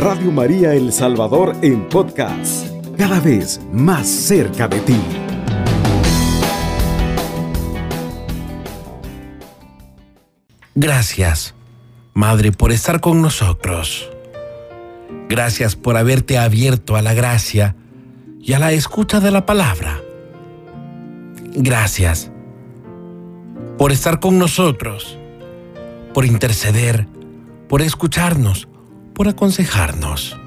Radio 0.00 0.32
María 0.32 0.72
El 0.72 0.94
Salvador 0.94 1.54
en 1.60 1.86
podcast, 1.86 2.66
cada 2.96 3.20
vez 3.20 3.60
más 3.70 4.08
cerca 4.08 4.66
de 4.66 4.80
ti. 4.80 4.98
Gracias, 10.74 11.54
Madre, 12.14 12.50
por 12.50 12.72
estar 12.72 13.00
con 13.02 13.20
nosotros. 13.20 14.10
Gracias 15.28 15.76
por 15.76 15.98
haberte 15.98 16.38
abierto 16.38 16.96
a 16.96 17.02
la 17.02 17.12
gracia 17.12 17.76
y 18.40 18.54
a 18.54 18.58
la 18.58 18.72
escucha 18.72 19.20
de 19.20 19.30
la 19.30 19.44
palabra. 19.44 20.00
Gracias 21.52 22.30
por 23.76 23.92
estar 23.92 24.18
con 24.18 24.38
nosotros, 24.38 25.18
por 26.14 26.24
interceder, 26.24 27.06
por 27.68 27.82
escucharnos, 27.82 28.69
por 29.20 29.28
aconsejarnos. 29.28 30.38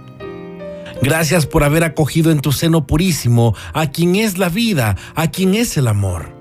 Gracias 1.03 1.45
por 1.45 1.63
haber 1.63 1.83
acogido 1.83 2.31
en 2.31 2.39
tu 2.39 2.51
seno 2.51 2.87
purísimo 2.87 3.55
a 3.71 3.91
quien 3.91 4.15
es 4.15 4.39
la 4.39 4.49
vida, 4.49 4.97
a 5.13 5.27
quien 5.29 5.53
es 5.53 5.77
el 5.77 5.87
amor. 5.87 6.35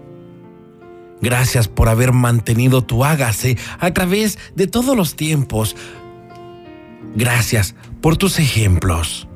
Gracias 1.21 1.69
por 1.69 1.91
haber 1.91 2.15
mantenido 2.15 2.85
tu 2.85 3.05
hágase 3.05 3.59
a 3.79 3.93
través 3.93 4.39
de 4.57 4.67
todos 4.67 4.97
los 4.97 5.15
tiempos. 5.15 5.77
Gracias 7.15 7.75
por 8.01 8.17
tus 8.17 8.39
ejemplos. 8.39 9.29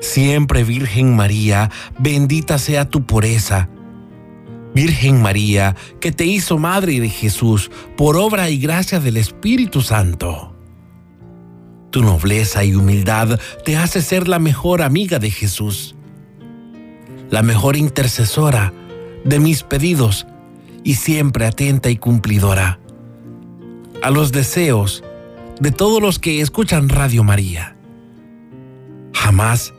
Siempre 0.00 0.64
Virgen 0.64 1.14
María, 1.14 1.70
bendita 1.96 2.58
sea 2.58 2.88
tu 2.88 3.06
pureza. 3.06 3.68
Virgen 4.74 5.22
María, 5.22 5.76
que 6.00 6.10
te 6.10 6.24
hizo 6.26 6.58
Madre 6.58 6.98
de 6.98 7.08
Jesús 7.08 7.70
por 7.96 8.16
obra 8.16 8.50
y 8.50 8.58
gracia 8.58 8.98
del 8.98 9.16
Espíritu 9.16 9.80
Santo. 9.80 10.56
Tu 11.90 12.02
nobleza 12.02 12.64
y 12.64 12.74
humildad 12.74 13.40
te 13.64 13.76
hace 13.76 14.00
ser 14.00 14.28
la 14.28 14.38
mejor 14.38 14.82
amiga 14.82 15.18
de 15.18 15.30
Jesús, 15.30 15.96
la 17.30 17.42
mejor 17.42 17.76
intercesora 17.76 18.72
de 19.24 19.40
mis 19.40 19.62
pedidos 19.62 20.26
y 20.84 20.94
siempre 20.94 21.46
atenta 21.46 21.90
y 21.90 21.96
cumplidora 21.96 22.78
a 24.02 24.10
los 24.10 24.32
deseos 24.32 25.04
de 25.60 25.72
todos 25.72 26.00
los 26.00 26.18
que 26.18 26.40
escuchan 26.40 26.88
Radio 26.88 27.22
María. 27.22 27.76
Jamás 29.12 29.74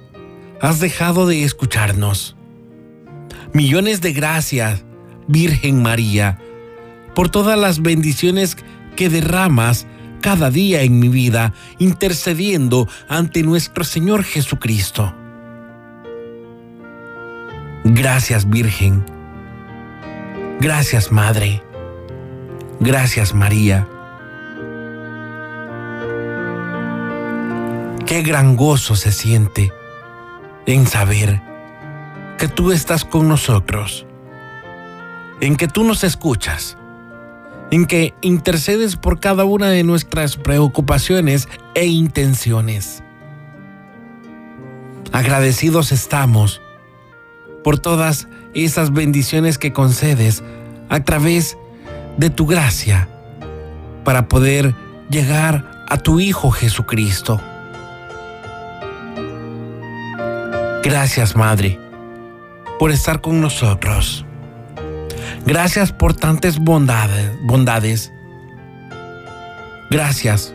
has 0.62 0.80
dejado 0.80 1.26
de 1.26 1.44
escucharnos. 1.44 2.36
Millones 3.54 4.02
de 4.02 4.14
gracias, 4.14 4.86
Virgen 5.28 5.82
María, 5.82 6.38
por 7.16 7.30
todas 7.30 7.58
las 7.58 7.82
bendiciones 7.82 8.58
que 8.96 9.10
derramas 9.10 9.88
cada 10.22 10.50
día 10.50 10.84
en 10.84 11.00
mi 11.00 11.10
vida, 11.10 11.54
intercediendo 11.80 12.88
ante 13.10 13.44
nuestro 13.44 13.84
Señor 13.84 14.24
Jesucristo. 14.24 15.14
Gracias, 17.84 18.50
Virgen. 18.50 19.04
Gracias, 20.60 21.12
Madre. 21.12 21.64
Gracias, 22.80 23.34
María. 23.34 23.88
Qué 28.06 28.22
gran 28.22 28.56
gozo 28.56 28.96
se 28.96 29.12
siente 29.12 29.72
en 30.66 30.86
saber 30.86 31.42
que 32.38 32.48
tú 32.48 32.72
estás 32.72 33.06
con 33.06 33.28
nosotros, 33.28 34.06
en 35.40 35.56
que 35.56 35.68
tú 35.68 35.84
nos 35.84 36.04
escuchas, 36.04 36.78
en 37.72 37.86
que 37.86 38.14
intercedes 38.22 38.98
por 38.98 39.20
cada 39.20 39.46
una 39.46 39.70
de 39.70 39.84
nuestras 39.84 40.36
preocupaciones 40.36 41.48
e 41.74 41.86
intenciones. 41.88 43.02
Agradecidos 45.14 45.92
estamos 45.92 46.62
por 47.64 47.80
todas 47.80 48.28
esas 48.54 48.92
bendiciones 48.92 49.58
que 49.58 49.74
concedes 49.74 50.44
a 50.90 51.00
través 51.00 51.58
de 52.18 52.30
tu 52.30 52.46
gracia 52.46 53.08
para 54.04 54.28
poder 54.28 54.76
llegar 55.10 55.86
a 55.88 55.98
tu 55.98 56.20
Hijo 56.20 56.52
Jesucristo. 56.52 57.40
Gracias, 60.84 61.36
Madre, 61.36 61.80
por 62.80 62.92
estar 62.92 63.22
con 63.22 63.40
nosotros. 63.40 64.26
Gracias 65.46 65.92
por 65.92 66.14
tantas 66.14 66.60
bondades, 66.60 67.32
bondades. 67.44 68.12
Gracias 69.90 70.54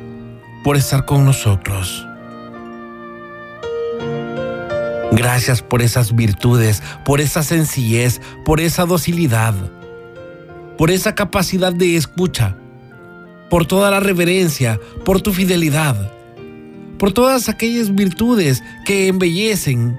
por 0.65 0.77
estar 0.77 1.05
con 1.05 1.25
nosotros. 1.25 2.07
Gracias 5.13 5.63
por 5.63 5.83
esas 5.83 6.15
virtudes, 6.15 6.83
por 7.05 7.21
esa 7.21 7.43
sencillez, 7.43 8.21
por 8.45 8.61
esa 8.61 8.85
docilidad, 8.85 9.55
por 10.77 10.91
esa 10.91 11.15
capacidad 11.15 11.73
de 11.73 11.97
escucha, 11.97 12.57
por 13.49 13.67
toda 13.67 13.91
la 13.91 14.01
reverencia, 14.01 14.79
por 15.05 15.23
tu 15.23 15.33
fidelidad, 15.33 16.13
por 16.99 17.13
todas 17.13 17.49
aquellas 17.49 17.95
virtudes 17.95 18.63
que 18.85 19.09
embellecen 19.09 19.99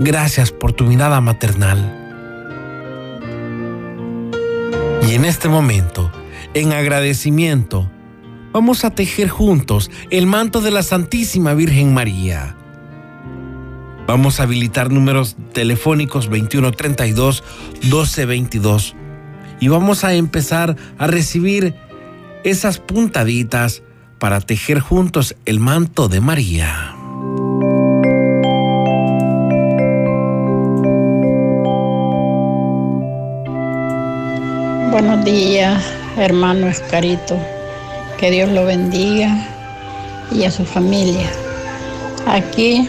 Gracias 0.00 0.52
por 0.52 0.72
tu 0.72 0.84
mirada 0.84 1.20
maternal. 1.20 1.97
Y 5.08 5.14
en 5.14 5.24
este 5.24 5.48
momento, 5.48 6.12
en 6.52 6.74
agradecimiento, 6.74 7.90
vamos 8.52 8.84
a 8.84 8.90
tejer 8.90 9.30
juntos 9.30 9.90
el 10.10 10.26
manto 10.26 10.60
de 10.60 10.70
la 10.70 10.82
Santísima 10.82 11.54
Virgen 11.54 11.94
María. 11.94 12.54
Vamos 14.06 14.38
a 14.38 14.42
habilitar 14.42 14.92
números 14.92 15.38
telefónicos 15.54 16.26
2132 16.26 17.42
1222 17.84 18.96
y 19.60 19.68
vamos 19.68 20.04
a 20.04 20.12
empezar 20.12 20.76
a 20.98 21.06
recibir 21.06 21.74
esas 22.44 22.76
puntaditas 22.76 23.82
para 24.18 24.42
tejer 24.42 24.80
juntos 24.80 25.36
el 25.46 25.58
manto 25.58 26.08
de 26.08 26.20
María. 26.20 26.97
Buenos 34.90 35.22
días, 35.22 35.84
hermano 36.16 36.66
Escarito. 36.66 37.38
Que 38.18 38.30
Dios 38.30 38.48
lo 38.50 38.64
bendiga 38.64 39.36
y 40.32 40.44
a 40.44 40.50
su 40.50 40.64
familia. 40.64 41.28
Aquí 42.26 42.88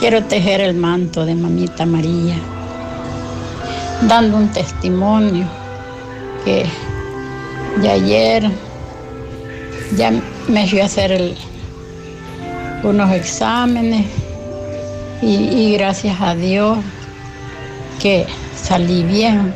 quiero 0.00 0.24
tejer 0.24 0.60
el 0.60 0.74
manto 0.74 1.24
de 1.24 1.36
Mamita 1.36 1.86
María, 1.86 2.34
dando 4.08 4.38
un 4.38 4.48
testimonio 4.48 5.46
que 6.44 6.66
ya 7.80 7.92
ayer 7.92 8.50
ya 9.96 10.12
me 10.48 10.66
fui 10.66 10.80
a 10.80 10.86
hacer 10.86 11.36
unos 12.82 13.12
exámenes 13.12 14.04
y, 15.22 15.34
y 15.34 15.72
gracias 15.74 16.20
a 16.20 16.34
Dios 16.34 16.78
que 18.02 18.26
salí 18.60 19.04
bien 19.04 19.54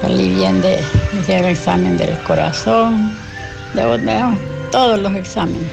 salí 0.00 0.28
bien 0.28 0.60
de, 0.62 0.80
el 1.28 1.44
examen 1.46 1.96
del 1.96 2.16
corazón, 2.22 3.16
de, 3.74 4.36
todos 4.70 4.98
los 4.98 5.14
exámenes. 5.14 5.70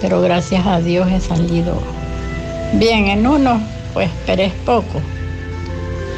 Pero 0.00 0.20
gracias 0.20 0.66
a 0.66 0.78
Dios 0.80 1.10
he 1.10 1.20
salido 1.20 1.82
bien 2.74 3.06
en 3.06 3.26
uno, 3.26 3.60
pues 3.92 4.08
esperé 4.10 4.52
poco. 4.64 5.00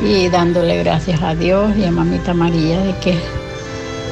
Y 0.03 0.29
dándole 0.29 0.83
gracias 0.83 1.23
a 1.23 1.35
Dios 1.35 1.75
y 1.77 1.85
a 1.85 1.91
mamita 1.91 2.35
María 2.35 2.81
de 2.81 2.95
que 2.99 3.19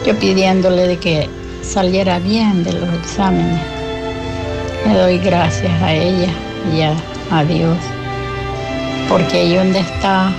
yo 0.07 0.19
pidiéndole 0.19 0.87
de 0.87 0.99
que 0.99 1.29
saliera 1.63 2.19
bien 2.19 2.65
de 2.65 2.73
los 2.73 2.89
exámenes. 2.95 3.61
Le 4.87 4.95
doy 4.95 5.19
gracias 5.19 5.83
a 5.83 5.93
ella 5.93 6.29
y 6.75 6.83
a, 6.83 6.95
a 7.31 7.45
Dios. 7.45 7.77
Porque 9.09 9.39
ahí 9.39 9.55
donde 9.55 9.81
está 9.81 10.33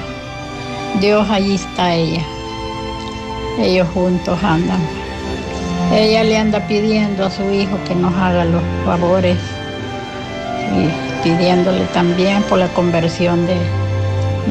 Dios, 0.99 1.27
allí 1.29 1.55
está 1.55 1.93
ella. 1.93 2.25
Ellos 3.59 3.87
juntos 3.93 4.37
andan. 4.43 4.81
Ella 5.93 6.23
le 6.23 6.37
anda 6.37 6.67
pidiendo 6.67 7.25
a 7.25 7.29
su 7.29 7.49
hijo 7.51 7.77
que 7.87 7.95
nos 7.95 8.13
haga 8.15 8.45
los 8.45 8.61
favores 8.85 9.37
y 10.73 11.23
pidiéndole 11.23 11.85
también 11.93 12.43
por 12.43 12.59
la 12.59 12.67
conversión 12.69 13.45
de, 13.47 13.57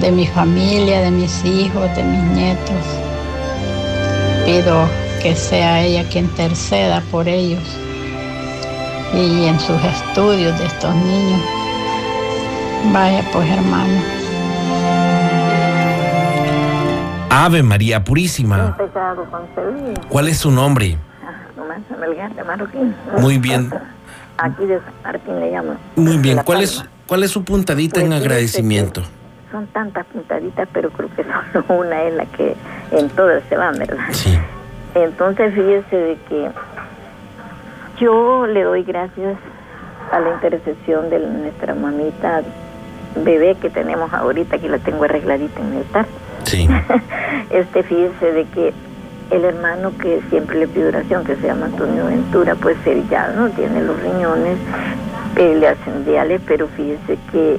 de 0.00 0.10
mi 0.10 0.26
familia, 0.26 1.00
de 1.00 1.10
mis 1.10 1.44
hijos, 1.44 1.94
de 1.96 2.02
mis 2.02 2.22
nietos. 2.22 2.84
Pido 4.46 4.88
que 5.22 5.34
sea 5.34 5.82
ella 5.82 6.08
quien 6.08 6.26
interceda 6.26 7.02
por 7.10 7.28
ellos 7.28 7.62
y 9.14 9.46
en 9.46 9.58
sus 9.60 9.82
estudios 9.84 10.58
de 10.58 10.66
estos 10.66 10.94
niños. 10.94 11.40
Vaya 12.92 13.24
pues 13.32 13.48
hermano. 13.50 14.23
Ave 17.36 17.64
María 17.64 18.04
Purísima. 18.04 18.76
¿Cuál 20.08 20.28
es 20.28 20.38
su 20.38 20.52
nombre? 20.52 20.96
Marroquín. 22.46 22.94
Muy 23.18 23.38
bien. 23.38 23.72
Aquí 24.38 24.64
de 24.66 24.78
San 24.78 24.94
Martín 25.02 25.40
le 25.40 25.50
llaman. 25.50 25.78
Muy 25.96 26.18
bien. 26.18 26.40
¿Cuál 26.44 26.62
es, 26.62 26.84
cuál 27.08 27.24
es 27.24 27.32
su 27.32 27.42
puntadita 27.42 27.94
Pues 27.94 28.06
en 28.06 28.12
fíjese 28.12 28.24
agradecimiento? 28.24 29.02
Son 29.50 29.66
tantas 29.66 30.06
puntaditas, 30.06 30.68
pero 30.72 30.90
creo 30.90 31.08
que 31.16 31.24
solo 31.52 31.80
una 31.80 32.04
es 32.04 32.14
la 32.14 32.26
que 32.26 32.54
en 32.92 33.08
todas 33.10 33.42
se 33.48 33.56
van, 33.56 33.78
¿verdad? 33.80 34.04
Sí. 34.12 34.38
Entonces 34.94 35.54
fíjese 35.54 35.96
de 35.96 36.18
que 36.28 36.50
yo 37.98 38.46
le 38.46 38.62
doy 38.62 38.84
gracias 38.84 39.36
a 40.12 40.20
la 40.20 40.34
intercesión 40.34 41.10
de 41.10 41.18
nuestra 41.18 41.74
mamita 41.74 42.42
bebé 43.16 43.56
que 43.56 43.70
tenemos 43.70 44.12
ahorita, 44.12 44.58
que 44.58 44.68
la 44.68 44.78
tengo 44.78 45.02
arregladita 45.02 45.60
en 45.60 45.72
el 45.72 45.78
altar. 45.78 46.06
Sí. 46.44 46.68
este 47.50 47.82
fíjese 47.82 48.32
de 48.32 48.44
que 48.46 48.72
el 49.30 49.44
hermano 49.44 49.92
que 49.98 50.20
siempre 50.30 50.58
le 50.60 50.68
pide 50.68 50.88
oración, 50.88 51.24
que 51.24 51.36
se 51.36 51.46
llama 51.46 51.66
Antonio 51.66 52.06
Ventura, 52.06 52.54
pues 52.54 52.76
él 52.86 53.04
ya 53.08 53.28
no 53.28 53.48
tiene 53.50 53.82
los 53.82 54.00
riñones, 54.00 54.58
eh, 55.36 55.56
le 55.58 55.68
hacen 55.68 56.04
diales, 56.04 56.40
pero 56.46 56.68
fíjese 56.68 57.18
que 57.32 57.58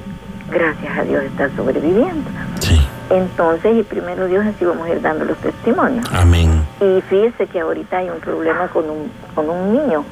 gracias 0.50 0.98
a 0.98 1.02
Dios 1.02 1.24
está 1.24 1.50
sobreviviendo. 1.56 2.30
Sí. 2.60 2.80
Entonces, 3.10 3.76
y 3.76 3.82
primero 3.82 4.26
Dios 4.26 4.44
así 4.46 4.64
vamos 4.64 4.86
a 4.86 4.90
ir 4.90 5.00
dando 5.00 5.24
los 5.24 5.36
testimonios. 5.38 6.04
Amén. 6.12 6.64
Y 6.80 7.00
fíjese 7.02 7.46
que 7.46 7.60
ahorita 7.60 7.98
hay 7.98 8.10
un 8.10 8.20
problema 8.20 8.68
con 8.68 8.88
un, 8.88 9.10
con 9.34 9.48
un 9.48 9.72
niño. 9.72 10.04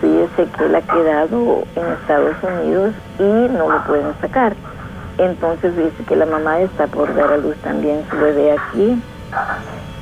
Fíjese 0.00 0.50
que 0.56 0.64
él 0.64 0.74
ha 0.74 0.82
quedado 0.82 1.64
en 1.76 1.86
Estados 1.92 2.36
Unidos 2.42 2.94
y 3.18 3.22
no 3.22 3.70
lo 3.70 3.84
pueden 3.84 4.12
sacar. 4.20 4.54
Entonces 5.18 5.74
fíjese 5.74 6.04
que 6.04 6.16
la 6.16 6.26
mamá 6.26 6.60
está 6.60 6.86
por 6.86 7.14
dar 7.14 7.32
a 7.32 7.36
luz 7.36 7.56
también 7.62 8.04
su 8.10 8.16
bebé 8.16 8.52
aquí, 8.52 9.02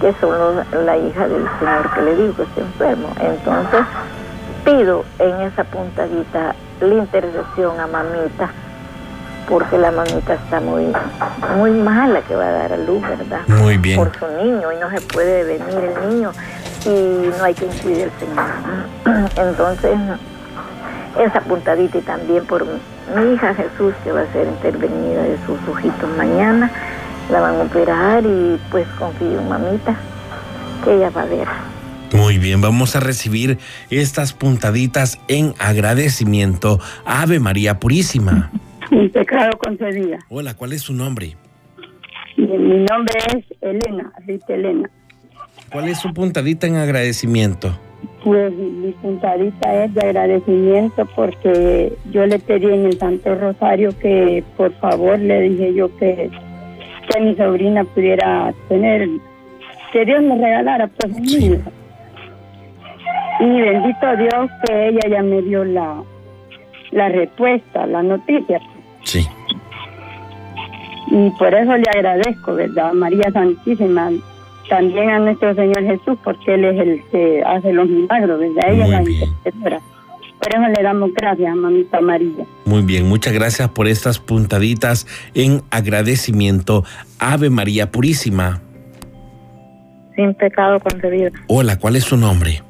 que 0.00 0.14
son 0.20 0.38
los- 0.38 0.84
la 0.84 0.96
hija 0.96 1.28
del 1.28 1.44
señor 1.58 1.90
que 1.94 2.02
le 2.02 2.16
digo 2.16 2.34
que 2.36 2.42
está 2.44 2.60
enfermo. 2.60 3.08
Entonces 3.20 3.80
pido 4.64 5.04
en 5.18 5.40
esa 5.42 5.64
puntadita 5.64 6.54
la 6.80 6.94
intercesión 6.94 7.78
a 7.80 7.86
mamita, 7.86 8.50
porque 9.48 9.76
la 9.78 9.90
mamita 9.90 10.34
está 10.34 10.60
muy, 10.60 10.92
muy 11.56 11.70
mala 11.72 12.20
que 12.22 12.34
va 12.36 12.46
a 12.46 12.52
dar 12.52 12.72
a 12.72 12.76
luz, 12.76 13.02
¿verdad? 13.02 13.40
Muy 13.48 13.76
bien. 13.78 13.98
Por 13.98 14.16
su 14.16 14.26
niño 14.42 14.72
y 14.72 14.76
no 14.76 14.90
se 14.90 15.00
puede 15.00 15.44
venir 15.44 15.92
el 15.96 16.08
niño 16.10 16.30
y 16.86 17.30
no 17.36 17.44
hay 17.44 17.54
quien 17.54 17.70
cuide 17.82 18.04
al 18.04 18.12
Señor. 18.20 19.28
Entonces, 19.36 19.96
esa 21.18 21.40
puntadita 21.40 21.98
y 21.98 22.02
también 22.02 22.44
por 22.46 22.64
mi, 22.64 23.34
hija 23.34 23.54
Jesús 23.54 23.94
que 24.04 24.12
va 24.12 24.22
a 24.22 24.32
ser 24.32 24.46
intervenida 24.46 25.22
de 25.22 25.36
sus 25.46 25.58
ojitos 25.68 26.16
mañana, 26.16 26.70
la 27.30 27.40
van 27.40 27.56
a 27.56 27.62
operar 27.62 28.24
y 28.24 28.58
pues 28.70 28.86
confío 28.98 29.40
en 29.40 29.48
mamita 29.48 29.96
que 30.84 30.94
ella 30.94 31.10
va 31.10 31.22
a 31.22 31.26
ver. 31.26 31.48
Muy 32.12 32.38
bien, 32.38 32.60
vamos 32.60 32.96
a 32.96 33.00
recibir 33.00 33.58
estas 33.90 34.32
puntaditas 34.32 35.20
en 35.28 35.54
agradecimiento. 35.58 36.80
Ave 37.04 37.38
María 37.38 37.78
Purísima. 37.78 38.50
Mi 38.90 39.08
pecado 39.08 39.50
concedida. 39.58 40.18
Hola, 40.28 40.54
¿cuál 40.54 40.72
es 40.72 40.82
su 40.82 40.92
nombre? 40.92 41.36
Mi 42.36 42.46
mi 42.46 42.84
nombre 42.84 43.14
es 43.36 43.44
Elena, 43.60 44.12
Rita 44.26 44.54
Elena. 44.54 44.90
¿Cuál 45.70 45.88
es 45.88 45.98
su 45.98 46.12
puntadita 46.12 46.66
en 46.66 46.76
agradecimiento? 46.76 47.78
Pues 48.24 48.52
mi 48.52 48.92
puntadita 48.92 49.84
es 49.84 49.94
de 49.94 50.00
agradecimiento 50.00 51.06
porque 51.16 51.92
yo 52.10 52.26
le 52.26 52.38
pedí 52.38 52.66
en 52.66 52.86
el 52.86 52.98
Santo 52.98 53.34
Rosario 53.34 53.90
que 53.98 54.44
por 54.56 54.72
favor 54.74 55.18
le 55.18 55.40
dije 55.42 55.74
yo 55.74 55.94
que, 55.96 56.30
que 57.08 57.20
mi 57.20 57.34
sobrina 57.34 57.84
pudiera 57.84 58.52
tener, 58.68 59.08
que 59.92 60.04
Dios 60.04 60.22
me 60.22 60.36
regalara 60.36 60.86
pues 60.86 61.14
un 61.14 61.22
niño. 61.22 61.60
Y 63.40 63.60
bendito 63.60 64.16
Dios 64.18 64.50
que 64.66 64.88
ella 64.88 65.08
ya 65.08 65.22
me 65.22 65.40
dio 65.40 65.64
la, 65.64 66.02
la 66.90 67.08
respuesta, 67.08 67.86
la 67.86 68.02
noticia. 68.02 68.60
Sí. 69.02 69.26
Y 71.10 71.30
por 71.38 71.54
eso 71.54 71.76
le 71.76 71.84
agradezco, 71.94 72.54
¿verdad? 72.54 72.92
María 72.92 73.30
Santísima, 73.32 74.10
también 74.70 75.10
a 75.10 75.18
nuestro 75.18 75.54
Señor 75.54 75.82
Jesús, 75.84 76.16
porque 76.24 76.54
Él 76.54 76.64
es 76.64 76.80
el 76.80 77.02
que 77.10 77.42
hace 77.44 77.72
los 77.72 77.88
milagros, 77.88 78.40
¿verdad? 78.40 78.62
Ella 78.72 78.74
Muy 78.76 78.82
es 78.84 78.90
la 78.90 79.00
bien. 79.02 79.22
intercesora. 79.22 79.80
Por 80.40 80.48
eso 80.54 80.68
le 80.74 80.82
damos 80.82 81.12
gracias, 81.12 81.54
mamita 81.54 82.00
María. 82.00 82.46
Muy 82.64 82.80
bien, 82.82 83.06
muchas 83.06 83.34
gracias 83.34 83.68
por 83.68 83.86
estas 83.88 84.18
puntaditas 84.18 85.06
en 85.34 85.60
agradecimiento. 85.70 86.84
Ave 87.18 87.50
María 87.50 87.90
Purísima. 87.90 88.62
Sin 90.16 90.32
pecado 90.34 90.80
concebido. 90.80 91.30
Hola, 91.48 91.78
¿cuál 91.78 91.96
es 91.96 92.04
su 92.04 92.16
nombre? 92.16 92.62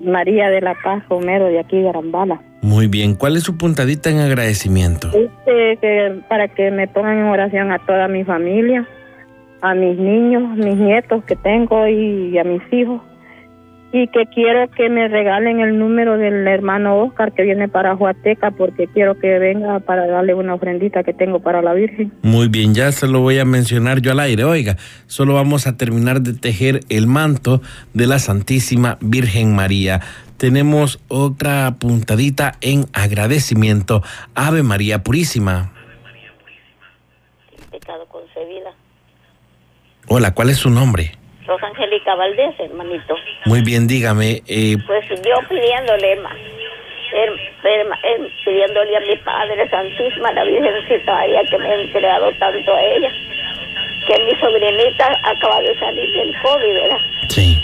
María 0.00 0.48
de 0.48 0.60
la 0.60 0.76
Paz 0.84 1.02
Romero 1.08 1.46
de 1.46 1.58
aquí 1.58 1.80
de 1.80 1.88
Arambala. 1.88 2.40
Muy 2.62 2.86
bien, 2.86 3.14
¿cuál 3.14 3.36
es 3.36 3.42
su 3.42 3.56
puntadita 3.56 4.10
en 4.10 4.18
agradecimiento? 4.18 5.08
Este, 5.08 5.76
que 5.80 6.20
para 6.28 6.48
que 6.48 6.70
me 6.70 6.86
pongan 6.88 7.18
en 7.18 7.24
oración 7.24 7.72
a 7.72 7.78
toda 7.80 8.06
mi 8.08 8.22
familia, 8.24 8.86
a 9.60 9.74
mis 9.74 9.98
niños, 9.98 10.56
mis 10.56 10.76
nietos 10.76 11.24
que 11.24 11.36
tengo 11.36 11.86
y 11.86 12.38
a 12.38 12.44
mis 12.44 12.62
hijos. 12.72 13.00
Y 13.90 14.06
que 14.08 14.26
quiero 14.26 14.70
que 14.70 14.90
me 14.90 15.08
regalen 15.08 15.60
el 15.60 15.78
número 15.78 16.18
del 16.18 16.46
hermano 16.46 16.98
Oscar 16.98 17.32
que 17.32 17.42
viene 17.42 17.68
para 17.68 17.94
Huateca 17.94 18.50
porque 18.50 18.86
quiero 18.86 19.18
que 19.18 19.38
venga 19.38 19.80
para 19.80 20.06
darle 20.06 20.34
una 20.34 20.54
ofrendita 20.54 21.02
que 21.02 21.14
tengo 21.14 21.40
para 21.40 21.62
la 21.62 21.72
Virgen. 21.72 22.12
Muy 22.20 22.48
bien, 22.48 22.74
ya 22.74 22.92
se 22.92 23.06
lo 23.06 23.20
voy 23.20 23.38
a 23.38 23.46
mencionar 23.46 24.02
yo 24.02 24.12
al 24.12 24.20
aire. 24.20 24.44
Oiga, 24.44 24.76
solo 25.06 25.34
vamos 25.34 25.66
a 25.66 25.78
terminar 25.78 26.20
de 26.20 26.34
tejer 26.34 26.80
el 26.90 27.06
manto 27.06 27.62
de 27.94 28.06
la 28.06 28.18
Santísima 28.18 28.98
Virgen 29.00 29.56
María. 29.56 30.00
Tenemos 30.36 31.00
otra 31.08 31.74
puntadita 31.80 32.52
en 32.60 32.84
agradecimiento. 32.92 34.02
Ave 34.34 34.62
María 34.62 35.02
Purísima. 35.02 35.72
Pecado 37.70 38.06
concebida. 38.06 38.70
Hola, 40.08 40.32
¿cuál 40.34 40.50
es 40.50 40.58
su 40.58 40.70
nombre? 40.70 41.12
Rosa 41.46 41.66
Angélica 41.66 42.14
Valdés, 42.14 42.54
hermanito. 42.58 43.14
Muy 43.46 43.62
bien, 43.62 43.86
dígame. 43.86 44.42
eh, 44.46 44.76
Pues 44.86 45.04
yo 45.08 45.36
pidiéndole, 45.48 46.16
ma, 46.16 46.30
er- 47.14 47.40
er- 47.64 47.86
er- 48.02 48.30
pidiéndole 48.44 48.96
a 48.96 49.00
mi 49.00 49.16
Padre 49.18 49.68
Santísima, 49.70 50.32
la 50.32 50.44
Virgencita 50.44 51.12
María, 51.12 51.42
que 51.44 51.58
me 51.58 51.68
ha 51.70 51.74
entregado 51.74 52.30
tanto 52.38 52.74
a 52.74 52.82
ella, 52.82 53.10
que 54.06 54.24
mi 54.24 54.34
sobrinita 54.40 55.20
acaba 55.24 55.60
de 55.60 55.78
salir 55.78 56.10
del 56.12 56.34
COVID, 56.42 56.74
¿verdad? 56.74 56.98
sí, 57.28 57.58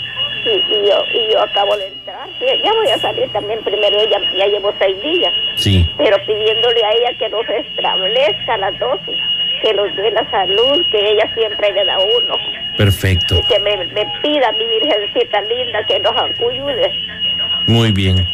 Y, 0.45 0.49
y 0.73 0.87
yo, 0.89 0.97
y 1.13 1.33
yo 1.33 1.41
acabo 1.41 1.75
de 1.77 1.87
entrar. 1.87 2.27
Ya 2.39 2.71
voy 2.73 2.89
a 2.89 2.97
salir 2.99 3.27
también 3.31 3.59
primero, 3.63 3.97
ella 3.99 4.19
ya 4.37 4.45
llevo 4.47 4.71
seis 4.79 4.99
días, 5.01 5.33
sí. 5.55 5.85
pero 5.97 6.17
pidiéndole 6.25 6.83
a 6.83 6.91
ella 6.91 7.17
que 7.17 7.29
nos 7.29 7.47
establezca 7.49 8.57
las 8.57 8.77
dosis, 8.79 9.17
que 9.65 9.73
nos 9.73 9.95
dé 9.95 10.11
la 10.11 10.29
salud, 10.29 10.85
que 10.91 11.11
ella 11.11 11.33
siempre 11.33 11.71
le 11.73 11.85
da 11.85 11.97
uno, 11.97 12.35
Perfecto. 12.77 13.35
y 13.35 13.41
que 13.47 13.59
me, 13.61 13.75
me 13.77 14.05
pida 14.21 14.51
mi 14.51 14.67
Virgencita 14.67 15.41
linda 15.41 15.79
que 15.87 15.99
nos 16.01 16.13
ayude. 16.15 16.91
Muy 17.65 17.91
bien. 17.91 18.27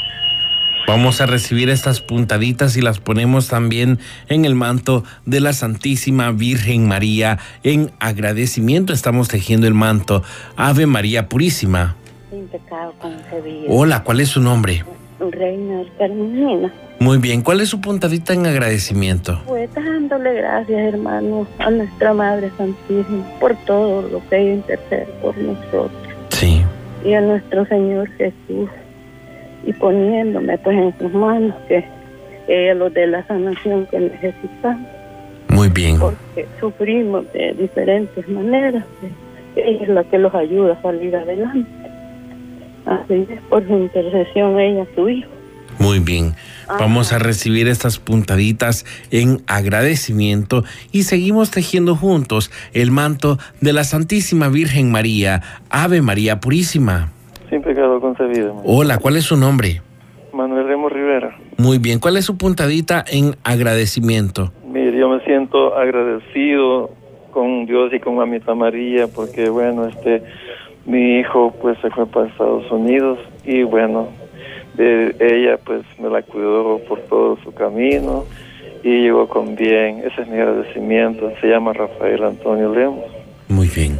Vamos 0.88 1.22
a 1.22 1.28
recibir 1.28 1.70
estas 1.70 2.02
puntaditas 2.02 2.76
y 2.76 2.82
las 2.82 3.00
ponemos 3.00 3.48
también 3.48 3.98
en 4.28 4.44
el 4.44 4.56
manto 4.56 5.06
de 5.26 5.40
la 5.40 5.54
Santísima 5.54 6.32
Virgen 6.32 6.86
María. 6.86 7.38
En 7.64 7.92
agradecimiento 8.02 8.92
estamos 8.92 9.30
tejiendo 9.30 9.68
el 9.68 9.74
manto. 9.74 10.24
Ave 10.58 10.86
María 10.86 11.30
Purísima. 11.30 11.96
Sin 12.30 12.46
pecado 12.50 12.94
concebido. 13.00 13.68
Hola, 13.70 14.04
¿cuál 14.04 14.20
es 14.20 14.28
su 14.28 14.42
nombre? 14.42 14.84
Reina 15.20 15.84
Carmenina. 15.98 16.74
Muy 17.02 17.18
bien, 17.18 17.42
¿cuál 17.42 17.62
es 17.62 17.70
su 17.70 17.82
puntadita 17.82 18.36
en 18.36 18.46
agradecimiento? 18.46 19.42
Pues 19.48 19.74
dándole 19.74 20.36
gracias, 20.36 20.94
hermano, 20.94 21.48
a 21.58 21.72
nuestra 21.72 22.14
Madre 22.14 22.52
Santísima 22.60 23.26
por 23.40 23.56
todo 23.66 24.04
lo 24.08 24.22
que 24.30 24.38
ella 24.38 24.54
intercede 24.54 25.08
por 25.20 25.36
nosotros 25.36 25.90
Sí, 26.30 26.62
y 27.04 27.14
a 27.16 27.22
nuestro 27.22 27.66
Señor 27.66 28.08
Jesús 28.18 28.70
y 29.66 29.74
poniéndome 29.74 30.60
pues 30.60 30.78
en 30.78 30.94
sus 31.00 31.12
manos 31.12 31.56
que 31.68 31.84
ella 32.48 32.76
nos 32.76 32.94
dé 32.94 33.08
la 33.08 33.26
sanación 33.26 33.88
que 33.88 34.00
necesitamos 34.00 34.88
muy 35.50 35.70
bien. 35.70 35.98
porque 35.98 36.48
sufrimos 36.60 37.26
de 37.34 37.54
diferentes 37.54 38.28
maneras. 38.30 38.86
Ella 39.56 39.82
es 39.82 39.90
la 39.90 40.04
que 40.04 40.20
los 40.20 40.36
ayuda 40.36 40.74
a 40.74 40.82
salir 40.84 41.16
adelante. 41.16 41.68
Así 42.86 43.26
es, 43.28 43.42
por 43.50 43.66
su 43.66 43.74
intercesión 43.74 44.60
ella, 44.60 44.86
su 44.94 45.10
hijo. 45.10 45.41
Muy 45.80 46.00
bien. 46.00 46.36
Vamos 46.80 47.12
a 47.12 47.20
recibir 47.20 47.68
estas 47.68 48.00
puntaditas 48.00 48.86
en 49.12 49.42
agradecimiento 49.48 50.64
y 50.92 51.04
seguimos 51.04 51.52
tejiendo 51.52 51.96
juntos 51.96 52.52
el 52.74 52.92
manto 52.92 53.38
de 53.60 53.74
la 53.74 53.84
Santísima 53.84 54.48
Virgen 54.48 54.92
María. 54.92 55.42
Ave 55.70 56.02
María 56.02 56.40
Purísima. 56.40 57.12
Sin 57.50 57.62
pecado 57.62 58.00
concebido. 58.00 58.56
Hola, 58.64 58.98
¿cuál 58.98 59.18
es 59.18 59.26
su 59.26 59.36
nombre? 59.36 59.82
Manuel 60.34 60.68
Remo 60.68 60.88
Rivera. 60.88 61.36
Muy 61.58 61.78
bien, 61.78 62.00
¿cuál 62.00 62.16
es 62.18 62.26
su 62.26 62.38
puntadita 62.38 63.04
en 63.06 63.36
agradecimiento? 63.44 64.54
Mire, 64.66 64.98
yo 64.98 65.10
me 65.10 65.20
siento 65.26 65.76
agradecido 65.78 66.92
con 67.32 67.66
Dios 67.66 67.94
y 67.94 68.00
con 68.00 68.16
Mamita 68.16 68.56
María 68.56 69.08
porque, 69.08 69.50
bueno, 69.50 69.88
este, 69.88 70.24
mi 70.86 71.20
hijo 71.20 71.54
pues 71.62 71.78
se 71.82 71.90
fue 71.90 72.06
para 72.06 72.28
Estados 72.28 72.72
Unidos 72.72 73.20
y 73.46 73.64
bueno, 73.64 74.08
de 74.76 75.16
ella 75.20 75.58
pues 75.64 75.84
me 76.00 76.10
la 76.10 76.22
cuidó 76.22 76.80
por 76.88 77.00
todo 77.02 77.38
su 77.44 77.54
camino 77.54 78.26
y 78.84 79.04
llegó 79.04 79.28
con 79.28 79.56
bien. 79.56 80.04
Ese 80.06 80.22
es 80.22 80.28
mi 80.28 80.38
agradecimiento. 80.40 81.32
Se 81.42 81.48
llama 81.48 81.74
Rafael 81.74 82.24
Antonio 82.24 82.74
Lemos. 82.74 83.06
Muy 83.48 83.68
bien. 83.68 84.00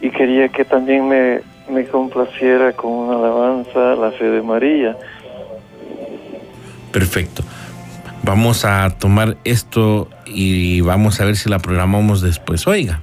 Y 0.00 0.10
quería 0.10 0.48
que 0.48 0.64
también 0.64 1.08
me, 1.08 1.40
me 1.70 1.84
complaciera 1.86 2.72
con 2.72 2.92
una 2.92 3.16
alabanza 3.16 3.92
a 3.92 3.96
la 3.96 4.10
fe 4.12 4.24
de 4.24 4.42
María. 4.42 4.96
Perfecto. 6.92 7.42
Vamos 8.22 8.64
a 8.64 8.90
tomar 8.98 9.36
esto 9.44 10.08
y 10.26 10.80
vamos 10.80 11.20
a 11.20 11.24
ver 11.24 11.36
si 11.36 11.48
la 11.48 11.58
programamos 11.58 12.20
después. 12.20 12.66
Oiga. 12.66 13.00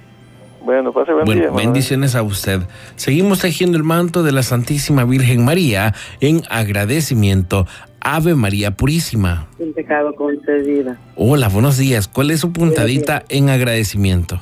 Bueno, 0.66 0.92
pase 0.92 1.14
buen 1.14 1.26
Bueno, 1.26 1.42
día, 1.42 1.52
bendiciones 1.52 2.16
a 2.16 2.24
usted. 2.24 2.62
Seguimos 2.96 3.40
tejiendo 3.40 3.78
el 3.78 3.84
manto 3.84 4.24
de 4.24 4.32
la 4.32 4.42
Santísima 4.42 5.06
Virgen 5.06 5.46
María 5.46 5.94
en 6.22 6.42
agradecimiento. 6.50 7.68
Ave 8.02 8.36
María 8.36 8.72
Purísima. 8.72 9.48
sin 9.58 9.74
pecado 9.74 10.14
concedida. 10.16 10.98
Hola, 11.16 11.50
buenos 11.50 11.78
días. 11.78 12.08
¿Cuál 12.08 12.32
es 12.32 12.40
su 12.40 12.52
puntadita 12.52 13.24
en 13.30 13.50
agradecimiento? 13.50 14.40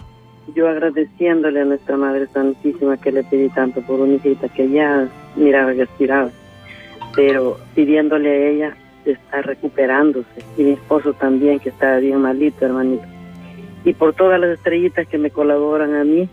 Yo 0.56 0.68
agradeciéndole 0.70 1.62
a 1.62 1.66
nuestra 1.66 1.98
Madre 1.98 2.28
Santísima 2.34 2.98
que 2.98 3.12
le 3.12 3.24
pedí 3.24 3.50
tanto 3.50 3.82
por 3.82 4.00
una 4.00 4.16
hijita 4.16 4.48
que 4.50 4.70
ya 4.70 5.08
miraba 5.36 5.74
y 5.74 5.82
aspiraba, 5.82 6.30
pero 7.16 7.58
pidiéndole 7.76 8.30
a 8.30 8.50
ella 8.50 8.78
estar 9.06 9.46
recuperándose 9.46 10.28
y 10.58 10.64
mi 10.64 10.72
esposo 10.72 11.14
también 11.14 11.60
que 11.60 11.70
está 11.70 11.98
bien 11.98 12.22
malito, 12.22 12.66
hermanito. 12.66 13.13
Y 13.86 13.94
por 13.94 14.14
todas 14.14 14.40
las 14.40 14.52
estrellitas 14.52 15.08
que 15.08 15.18
me 15.18 15.30
colaboran 15.30 15.94
a 15.96 16.04
mí, 16.04 16.30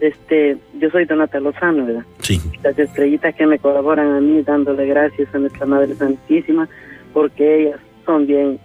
este, 0.00 0.58
yo 0.78 0.90
soy 0.90 1.06
Donata 1.06 1.40
Lozano, 1.40 1.86
¿verdad? 1.86 2.04
Sí. 2.20 2.40
las 2.62 2.78
estrellitas 2.78 3.34
que 3.34 3.46
me 3.46 3.58
colaboran 3.58 4.12
a 4.12 4.20
mí 4.20 4.42
dándole 4.42 4.86
gracias 4.86 5.34
a 5.34 5.38
nuestra 5.38 5.64
Madre 5.66 5.94
Santísima 5.94 6.68
porque 7.14 7.62
ellas 7.62 7.80
son 8.04 8.26
bien 8.26 8.58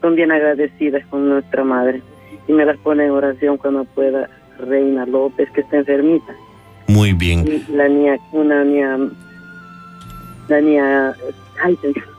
son 0.00 0.14
bien 0.14 0.30
agradecidas 0.30 1.04
con 1.06 1.28
nuestra 1.28 1.64
Madre 1.64 2.00
y 2.46 2.52
me 2.52 2.64
las 2.64 2.76
pone 2.78 3.04
en 3.06 3.10
oración 3.10 3.56
cuando 3.56 3.84
pueda 3.84 4.28
Reina 4.58 5.04
López 5.06 5.50
que 5.50 5.62
está 5.62 5.78
enfermita 5.78 6.32
Muy 6.86 7.12
bien. 7.12 7.44
y 7.48 7.72
la 7.72 7.88
niña 7.88 8.18
una 8.32 8.62
niña 8.62 8.98
la 10.48 10.60
niña 10.60 11.14
ay 11.62 11.76
señor. 11.80 12.11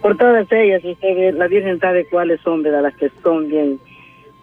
Por 0.00 0.16
todas 0.16 0.50
ellas 0.50 0.82
usted 0.84 1.16
ve, 1.16 1.32
la 1.32 1.46
Virgen 1.46 1.78
sabe 1.78 2.06
cuáles 2.06 2.40
son 2.40 2.62
¿verdad? 2.62 2.82
las 2.82 2.94
que 2.96 3.10
son 3.22 3.48
bien 3.48 3.78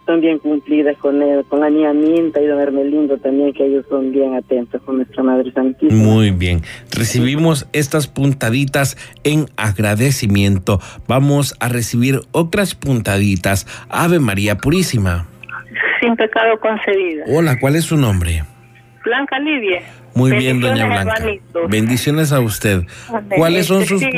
son 0.06 0.20
bien 0.20 0.38
cumplidas 0.38 0.96
con 0.98 1.22
él, 1.22 1.44
con 1.48 1.60
la 1.60 1.70
niña 1.70 1.92
Minta 1.92 2.40
y 2.40 2.46
don 2.46 2.58
Hermelindo 2.58 3.18
también, 3.18 3.52
que 3.52 3.64
ellos 3.64 3.84
son 3.88 4.10
bien 4.10 4.34
atentos 4.34 4.82
con 4.82 4.96
nuestra 4.96 5.22
Madre 5.22 5.52
Santísima. 5.52 6.02
Muy 6.02 6.30
bien. 6.30 6.62
Recibimos 6.90 7.68
estas 7.72 8.08
puntaditas 8.08 8.96
en 9.22 9.46
agradecimiento. 9.56 10.80
Vamos 11.06 11.54
a 11.60 11.68
recibir 11.68 12.20
otras 12.32 12.74
puntaditas. 12.74 13.66
Ave 13.88 14.18
María 14.18 14.56
Purísima. 14.56 15.28
Sin 16.00 16.16
pecado 16.16 16.58
concebida. 16.58 17.24
Hola, 17.28 17.58
¿cuál 17.60 17.76
es 17.76 17.84
su 17.84 17.96
nombre? 17.96 18.42
Blanca 19.04 19.38
Lidia. 19.38 19.82
Muy 20.14 20.32
bien, 20.32 20.60
doña 20.60 20.88
Bendiciones, 20.88 21.40
Blanca. 21.52 21.68
Bendiciones 21.68 22.32
a 22.32 22.40
usted. 22.40 22.82
Amén. 23.08 23.38
¿Cuáles 23.38 23.66
son 23.66 23.84
sus 23.84 24.00
Sí, 24.00 24.08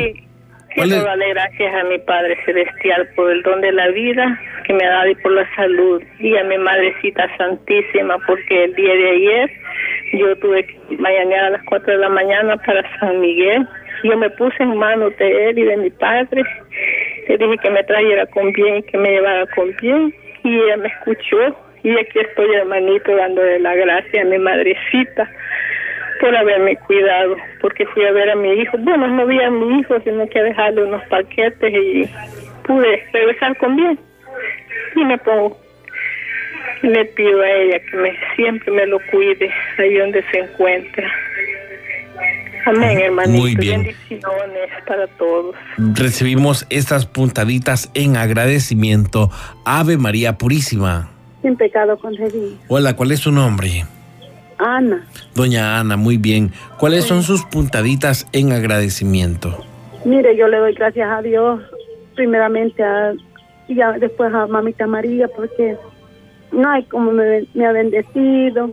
quiero 0.74 1.04
darle 1.04 1.28
gracias 1.30 1.74
a 1.74 1.84
mi 1.84 1.98
Padre 1.98 2.36
Celestial 2.44 3.08
por 3.14 3.30
el 3.30 3.42
don 3.42 3.60
de 3.60 3.72
la 3.72 3.88
vida 3.88 4.38
que 4.64 4.72
me 4.72 4.84
ha 4.84 4.90
dado 4.90 5.10
y 5.10 5.14
por 5.16 5.32
la 5.32 5.54
salud. 5.54 6.02
Y 6.18 6.36
a 6.36 6.44
mi 6.44 6.58
Madrecita 6.58 7.28
Santísima 7.36 8.18
porque 8.26 8.64
el 8.64 8.74
día 8.74 8.94
de 8.94 9.10
ayer 9.10 9.50
yo 10.14 10.36
tuve 10.36 10.64
que 10.64 10.96
mañana 10.98 11.46
a 11.46 11.50
las 11.50 11.62
4 11.64 11.92
de 11.92 11.98
la 11.98 12.08
mañana 12.08 12.56
para 12.58 12.82
San 12.98 13.20
Miguel. 13.20 13.66
Yo 14.04 14.16
me 14.16 14.30
puse 14.30 14.62
en 14.62 14.76
manos 14.76 15.16
de 15.18 15.50
él 15.50 15.58
y 15.58 15.64
de 15.64 15.76
mi 15.76 15.90
padre. 15.90 16.42
Le 17.28 17.38
dije 17.38 17.58
que 17.62 17.70
me 17.70 17.84
trajera 17.84 18.26
con 18.26 18.52
bien 18.52 18.76
y 18.76 18.82
que 18.82 18.98
me 18.98 19.10
llevara 19.10 19.46
con 19.54 19.74
bien. 19.80 20.14
Y 20.44 20.56
ella 20.56 20.76
me 20.76 20.88
escuchó. 20.88 21.56
Y 21.84 21.90
aquí 21.98 22.18
estoy, 22.18 22.54
hermanito, 22.54 23.14
dándole 23.14 23.58
la 23.60 23.74
gracia 23.74 24.22
a 24.22 24.24
mi 24.24 24.38
madrecita 24.38 25.28
por 26.22 26.36
haberme 26.36 26.76
cuidado, 26.76 27.36
porque 27.60 27.84
fui 27.86 28.06
a 28.06 28.12
ver 28.12 28.30
a 28.30 28.36
mi 28.36 28.52
hijo. 28.52 28.78
Bueno, 28.78 29.08
no 29.08 29.26
vi 29.26 29.42
a 29.42 29.50
mi 29.50 29.80
hijo, 29.80 29.96
sino 30.04 30.24
que 30.28 30.38
a 30.38 30.44
dejarle 30.44 30.84
unos 30.84 31.02
paquetes 31.08 31.74
y 31.74 32.08
pude 32.64 33.04
regresar 33.12 33.56
con 33.58 33.74
bien. 33.74 33.98
Y 34.94 35.04
me 35.04 35.18
pongo, 35.18 35.58
le 36.82 37.04
pido 37.06 37.42
a 37.42 37.50
ella 37.50 37.80
que 37.80 37.96
me, 37.96 38.16
siempre 38.36 38.70
me 38.72 38.86
lo 38.86 39.00
cuide 39.10 39.50
ahí 39.78 39.94
donde 39.94 40.22
se 40.30 40.38
encuentra. 40.38 41.12
Amén, 42.66 43.00
hermanito. 43.00 43.40
Muy 43.40 43.56
bien. 43.56 43.82
Bendiciones 43.82 44.70
para 44.86 45.08
todos. 45.18 45.56
recibimos 45.76 46.66
estas 46.70 47.04
puntaditas 47.04 47.90
en 47.94 48.16
agradecimiento? 48.16 49.28
Ave 49.64 49.96
María 49.96 50.38
Purísima. 50.38 51.10
Sin 51.42 51.56
pecado 51.56 51.98
concebido. 51.98 52.52
Hola, 52.68 52.94
¿cuál 52.94 53.10
es 53.10 53.18
su 53.18 53.32
nombre? 53.32 53.82
Ana, 54.62 55.06
Doña 55.34 55.80
Ana, 55.80 55.96
muy 55.96 56.16
bien. 56.16 56.52
¿Cuáles 56.78 57.04
son 57.04 57.22
sus 57.22 57.44
puntaditas 57.44 58.26
en 58.32 58.52
agradecimiento? 58.52 59.64
mire, 60.04 60.36
yo 60.36 60.48
le 60.48 60.58
doy 60.58 60.74
gracias 60.74 61.08
a 61.10 61.22
Dios, 61.22 61.60
primeramente 62.14 62.82
a, 62.82 63.12
y 63.68 63.74
ya 63.74 63.92
después 63.92 64.32
a 64.34 64.46
mamita 64.46 64.86
María, 64.86 65.28
porque 65.28 65.76
no 66.50 66.68
hay 66.70 66.82
como 66.84 67.12
me, 67.12 67.46
me 67.54 67.66
ha 67.66 67.72
bendecido. 67.72 68.70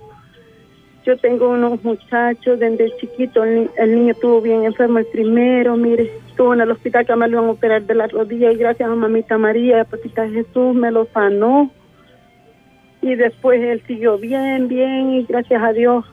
Yo 1.06 1.18
tengo 1.18 1.50
unos 1.50 1.84
muchachos 1.84 2.60
desde 2.60 2.96
chiquito, 2.98 3.44
el, 3.44 3.70
el 3.78 3.96
niño 3.96 4.12
estuvo 4.12 4.42
bien 4.42 4.66
enfermo 4.66 5.00
el 5.00 5.06
primero, 5.06 5.76
mire, 5.78 6.12
estuvo 6.28 6.54
en 6.54 6.62
el 6.62 6.72
hospital 6.72 7.06
que 7.06 7.16
me 7.16 7.28
lo 7.28 7.38
iban 7.38 7.50
a 7.50 7.52
operar 7.54 7.84
de 7.84 7.96
la 7.96 8.08
rodilla 8.08 8.52
y 8.52 8.58
gracias 8.58 8.90
a 8.90 8.96
mamita 8.96 9.38
María, 9.38 9.86
papita 9.86 10.28
Jesús 10.28 10.76
me 10.76 10.92
lo 10.92 11.08
sanó. 11.14 11.72
Y 13.02 13.16
después 13.16 13.62
él 13.62 13.82
siguió 13.88 14.18
bien, 14.18 14.68
bien 14.68 15.14
y 15.14 15.24
gracias 15.24 15.62
a 15.62 15.74
Dios 15.74 16.06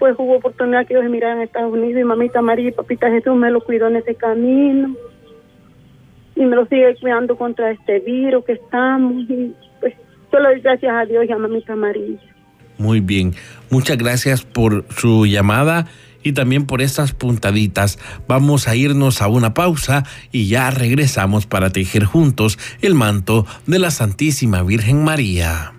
pues 0.00 0.16
hubo 0.18 0.36
oportunidad 0.36 0.86
que 0.86 0.94
ellos 0.94 1.04
emigraran 1.04 1.40
a 1.40 1.44
Estados 1.44 1.72
Unidos 1.74 2.00
y 2.00 2.04
mamita 2.04 2.40
María 2.40 2.68
y 2.68 2.72
papita 2.72 3.10
Jesús 3.10 3.36
me 3.36 3.50
lo 3.50 3.60
cuidó 3.60 3.86
en 3.86 3.96
ese 3.96 4.14
camino 4.14 4.96
y 6.34 6.40
me 6.40 6.56
lo 6.56 6.66
sigue 6.66 6.96
cuidando 6.98 7.36
contra 7.36 7.70
este 7.70 8.00
virus 8.00 8.46
que 8.46 8.52
estamos 8.52 9.28
y 9.28 9.54
pues 9.78 9.94
doy 10.32 10.60
gracias 10.62 10.92
a 10.92 11.04
Dios 11.04 11.26
y 11.28 11.32
a 11.32 11.36
mamita 11.36 11.76
María. 11.76 12.18
Muy 12.78 13.00
bien. 13.00 13.34
Muchas 13.68 13.98
gracias 13.98 14.42
por 14.42 14.86
su 14.88 15.26
llamada 15.26 15.86
y 16.22 16.32
también 16.32 16.64
por 16.64 16.80
estas 16.80 17.12
puntaditas. 17.12 17.98
Vamos 18.26 18.68
a 18.68 18.76
irnos 18.76 19.20
a 19.20 19.28
una 19.28 19.52
pausa 19.52 20.04
y 20.32 20.48
ya 20.48 20.70
regresamos 20.70 21.44
para 21.44 21.70
tejer 21.70 22.04
juntos 22.04 22.58
el 22.80 22.94
manto 22.94 23.46
de 23.66 23.78
la 23.80 23.90
Santísima 23.90 24.62
Virgen 24.62 25.04
María. 25.04 25.74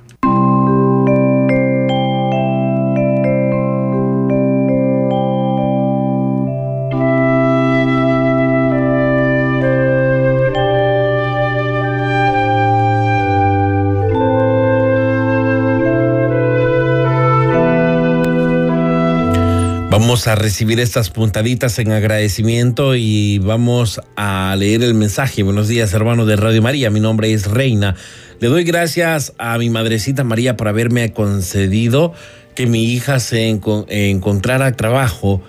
Vamos 19.91 20.25
a 20.29 20.35
recibir 20.35 20.79
estas 20.79 21.09
puntaditas 21.09 21.77
en 21.77 21.91
agradecimiento 21.91 22.95
y 22.95 23.39
vamos 23.39 23.99
a 24.15 24.55
leer 24.57 24.83
el 24.83 24.93
mensaje. 24.93 25.43
Buenos 25.43 25.67
días, 25.67 25.93
hermano 25.93 26.25
de 26.25 26.37
Radio 26.37 26.61
María. 26.61 26.89
Mi 26.89 27.01
nombre 27.01 27.33
es 27.33 27.45
Reina. 27.47 27.97
Le 28.39 28.47
doy 28.47 28.63
gracias 28.63 29.33
a 29.37 29.57
mi 29.57 29.69
madrecita 29.69 30.23
María 30.23 30.55
por 30.55 30.69
haberme 30.69 31.11
concedido 31.11 32.13
que 32.55 32.67
mi 32.67 32.85
hija 32.93 33.19
se 33.19 33.49
enco- 33.51 33.85
encontrara 33.89 34.71
trabajo 34.77 35.41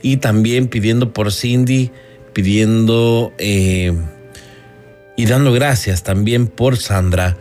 y 0.00 0.16
también 0.16 0.68
pidiendo 0.68 1.12
por 1.12 1.30
Cindy, 1.30 1.90
pidiendo 2.32 3.34
eh, 3.36 3.92
y 5.14 5.26
dando 5.26 5.52
gracias 5.52 6.04
también 6.04 6.46
por 6.46 6.78
Sandra. 6.78 7.36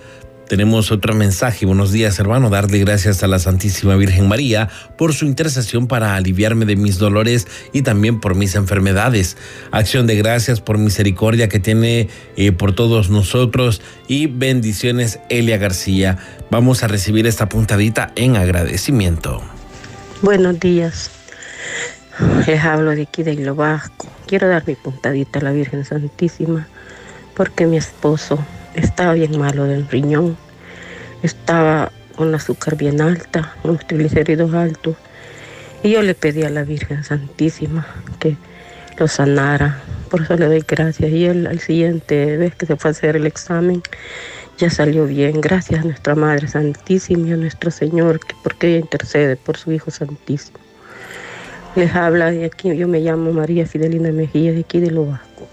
Tenemos 0.49 0.91
otro 0.91 1.13
mensaje. 1.13 1.67
Buenos 1.67 1.91
días, 1.91 2.17
hermano. 2.17 2.49
Darle 2.49 2.79
gracias 2.79 3.21
a 3.21 3.27
la 3.27 3.37
Santísima 3.37 3.95
Virgen 3.95 4.27
María 4.27 4.67
por 4.97 5.13
su 5.13 5.27
intercesión 5.27 5.85
para 5.85 6.15
aliviarme 6.15 6.65
de 6.65 6.75
mis 6.75 6.97
dolores 6.97 7.45
y 7.71 7.83
también 7.83 8.19
por 8.19 8.33
mis 8.33 8.55
enfermedades. 8.55 9.37
Acción 9.69 10.07
de 10.07 10.15
gracias 10.15 10.59
por 10.59 10.79
misericordia 10.79 11.49
que 11.49 11.59
tiene 11.59 12.09
eh, 12.35 12.51
por 12.51 12.73
todos 12.73 13.11
nosotros 13.11 13.83
y 14.07 14.25
bendiciones, 14.25 15.19
Elia 15.29 15.57
García. 15.57 16.17
Vamos 16.49 16.81
a 16.81 16.87
recibir 16.87 17.27
esta 17.27 17.47
puntadita 17.47 18.11
en 18.15 18.35
agradecimiento. 18.35 19.43
Buenos 20.23 20.59
días. 20.59 21.11
Les 22.47 22.59
hablo 22.63 22.89
de 22.95 23.03
aquí 23.03 23.21
de 23.21 23.33
Hilo 23.33 23.53
Vasco. 23.53 24.07
Quiero 24.25 24.47
dar 24.47 24.63
mi 24.65 24.73
puntadita 24.73 25.37
a 25.37 25.43
la 25.43 25.51
Virgen 25.51 25.85
Santísima 25.85 26.67
porque 27.35 27.67
mi 27.67 27.77
esposo 27.77 28.43
estaba 28.75 29.13
bien 29.13 29.37
malo 29.37 29.65
del 29.65 29.87
riñón. 29.87 30.37
Estaba 31.23 31.91
con 32.15 32.33
azúcar 32.35 32.75
bien 32.75 33.01
alta, 33.01 33.55
unos 33.63 33.87
triglicéridos 33.87 34.53
altos 34.53 34.95
Y 35.83 35.91
yo 35.91 36.01
le 36.01 36.15
pedí 36.15 36.43
a 36.43 36.49
la 36.49 36.63
Virgen 36.63 37.03
Santísima 37.03 37.87
que 38.19 38.35
lo 38.97 39.07
sanara. 39.07 39.79
Por 40.09 40.21
eso 40.23 40.35
le 40.35 40.47
doy 40.47 40.63
gracias. 40.67 41.11
Y 41.11 41.25
él 41.25 41.47
al 41.47 41.59
siguiente 41.59 42.37
vez 42.37 42.55
que 42.55 42.65
se 42.65 42.75
fue 42.75 42.89
a 42.89 42.91
hacer 42.91 43.15
el 43.15 43.25
examen, 43.25 43.81
ya 44.57 44.69
salió 44.69 45.05
bien. 45.05 45.39
Gracias 45.39 45.81
a 45.81 45.83
nuestra 45.83 46.15
Madre 46.15 46.47
Santísima 46.47 47.29
y 47.29 47.31
a 47.33 47.37
nuestro 47.37 47.71
Señor, 47.71 48.19
que 48.19 48.35
porque 48.43 48.67
ella 48.67 48.79
intercede 48.79 49.37
por 49.37 49.57
su 49.57 49.71
Hijo 49.71 49.91
Santísimo. 49.91 50.59
Les 51.75 51.95
habla 51.95 52.31
de 52.31 52.45
aquí, 52.45 52.75
yo 52.75 52.87
me 52.87 52.99
llamo 52.99 53.31
María 53.31 53.65
Fidelina 53.65 54.11
Mejía, 54.11 54.51
de 54.51 54.61
aquí 54.61 54.79
de 54.79 54.91
Lobasco. 54.91 55.47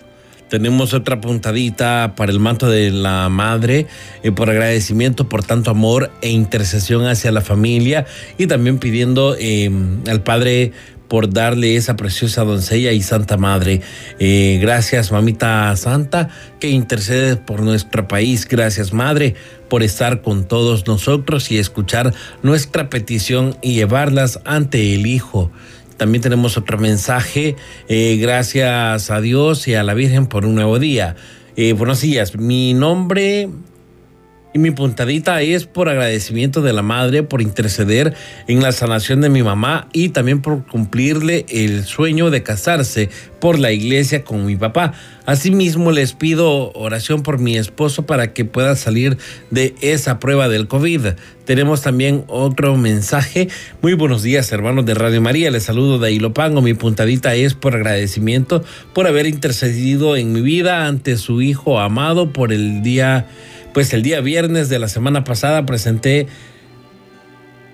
Tenemos 0.48 0.94
otra 0.94 1.20
puntadita 1.20 2.14
para 2.16 2.30
el 2.30 2.38
manto 2.38 2.68
de 2.68 2.90
la 2.90 3.28
madre, 3.28 3.86
eh, 4.22 4.30
por 4.30 4.48
agradecimiento 4.48 5.28
por 5.28 5.42
tanto 5.42 5.70
amor 5.70 6.12
e 6.22 6.30
intercesión 6.30 7.06
hacia 7.06 7.32
la 7.32 7.40
familia 7.40 8.06
y 8.38 8.46
también 8.46 8.78
pidiendo 8.78 9.36
eh, 9.38 9.70
al 10.06 10.22
Padre 10.22 10.72
por 11.08 11.32
darle 11.32 11.76
esa 11.76 11.96
preciosa 11.96 12.44
doncella 12.44 12.92
y 12.92 13.02
Santa 13.02 13.36
Madre. 13.36 13.80
Eh, 14.18 14.58
gracias, 14.60 15.12
mamita 15.12 15.74
Santa, 15.76 16.28
que 16.60 16.70
intercede 16.70 17.36
por 17.36 17.62
nuestro 17.62 18.08
país. 18.08 18.46
Gracias, 18.48 18.92
Madre, 18.92 19.34
por 19.68 19.82
estar 19.82 20.22
con 20.22 20.46
todos 20.46 20.86
nosotros 20.86 21.50
y 21.50 21.58
escuchar 21.58 22.14
nuestra 22.42 22.88
petición 22.88 23.56
y 23.62 23.74
llevarlas 23.74 24.40
ante 24.44 24.94
el 24.94 25.06
Hijo. 25.06 25.50
También 25.96 26.22
tenemos 26.22 26.56
otro 26.56 26.78
mensaje. 26.78 27.56
Eh, 27.88 28.18
gracias 28.20 29.10
a 29.10 29.20
Dios 29.20 29.66
y 29.68 29.74
a 29.74 29.82
la 29.82 29.94
Virgen 29.94 30.26
por 30.26 30.44
un 30.44 30.54
nuevo 30.54 30.78
día. 30.78 31.16
Eh, 31.56 31.72
buenos 31.72 32.02
días. 32.02 32.36
Mi 32.36 32.74
nombre 32.74 33.48
y 34.56 34.58
mi 34.58 34.70
puntadita 34.70 35.42
es 35.42 35.66
por 35.66 35.90
agradecimiento 35.90 36.62
de 36.62 36.72
la 36.72 36.80
madre, 36.80 37.22
por 37.22 37.42
interceder 37.42 38.14
en 38.48 38.62
la 38.62 38.72
sanación 38.72 39.20
de 39.20 39.28
mi 39.28 39.42
mamá 39.42 39.86
y 39.92 40.08
también 40.08 40.40
por 40.40 40.64
cumplirle 40.64 41.44
el 41.50 41.84
sueño 41.84 42.30
de 42.30 42.42
casarse 42.42 43.10
por 43.38 43.58
la 43.58 43.70
iglesia 43.72 44.24
con 44.24 44.46
mi 44.46 44.56
papá. 44.56 44.94
Asimismo, 45.26 45.92
les 45.92 46.14
pido 46.14 46.72
oración 46.72 47.22
por 47.22 47.38
mi 47.38 47.58
esposo 47.58 48.06
para 48.06 48.32
que 48.32 48.46
pueda 48.46 48.76
salir 48.76 49.18
de 49.50 49.74
esa 49.82 50.18
prueba 50.20 50.48
del 50.48 50.68
COVID. 50.68 51.08
Tenemos 51.44 51.82
también 51.82 52.24
otro 52.26 52.78
mensaje. 52.78 53.48
Muy 53.82 53.92
buenos 53.92 54.22
días, 54.22 54.50
hermanos 54.52 54.86
de 54.86 54.94
Radio 54.94 55.20
María. 55.20 55.50
Les 55.50 55.64
saludo 55.64 55.98
de 55.98 56.12
Ilopango. 56.12 56.62
Mi 56.62 56.72
puntadita 56.72 57.34
es 57.34 57.52
por 57.52 57.74
agradecimiento 57.74 58.64
por 58.94 59.06
haber 59.06 59.26
intercedido 59.26 60.16
en 60.16 60.32
mi 60.32 60.40
vida 60.40 60.86
ante 60.86 61.18
su 61.18 61.42
hijo 61.42 61.78
amado 61.78 62.32
por 62.32 62.54
el 62.54 62.82
día 62.82 63.26
pues 63.76 63.92
el 63.92 64.02
día 64.02 64.22
viernes 64.22 64.70
de 64.70 64.78
la 64.78 64.88
semana 64.88 65.22
pasada 65.22 65.66
presenté 65.66 66.28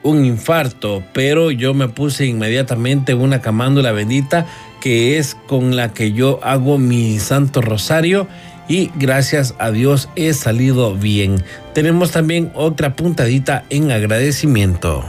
un 0.02 0.24
infarto, 0.24 1.04
pero 1.12 1.52
yo 1.52 1.74
me 1.74 1.86
puse 1.86 2.26
inmediatamente 2.26 3.14
una 3.14 3.40
camándula 3.40 3.92
bendita 3.92 4.46
que 4.80 5.16
es 5.18 5.36
con 5.46 5.76
la 5.76 5.94
que 5.94 6.10
yo 6.10 6.40
hago 6.42 6.76
mi 6.76 7.20
santo 7.20 7.60
rosario 7.60 8.26
y 8.66 8.90
gracias 8.96 9.54
a 9.60 9.70
Dios 9.70 10.08
he 10.16 10.34
salido 10.34 10.92
bien. 10.96 11.44
Tenemos 11.72 12.10
también 12.10 12.50
otra 12.56 12.96
puntadita 12.96 13.62
en 13.70 13.92
agradecimiento. 13.92 15.04